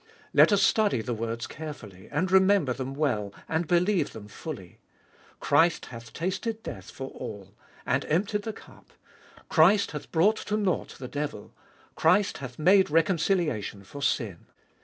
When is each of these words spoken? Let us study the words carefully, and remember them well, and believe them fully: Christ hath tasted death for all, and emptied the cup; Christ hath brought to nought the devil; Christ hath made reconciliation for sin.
Let 0.33 0.51
us 0.51 0.63
study 0.63 1.03
the 1.03 1.13
words 1.13 1.45
carefully, 1.45 2.09
and 2.11 2.31
remember 2.31 2.73
them 2.73 2.95
well, 2.95 3.31
and 3.47 3.67
believe 3.67 4.13
them 4.13 4.27
fully: 4.27 4.79
Christ 5.39 5.85
hath 5.93 6.11
tasted 6.11 6.63
death 6.63 6.89
for 6.89 7.09
all, 7.11 7.53
and 7.85 8.03
emptied 8.05 8.41
the 8.41 8.51
cup; 8.51 8.93
Christ 9.47 9.91
hath 9.91 10.11
brought 10.11 10.37
to 10.37 10.57
nought 10.57 10.95
the 10.97 11.07
devil; 11.07 11.53
Christ 11.93 12.39
hath 12.39 12.57
made 12.57 12.89
reconciliation 12.89 13.83
for 13.83 14.01
sin. 14.01 14.47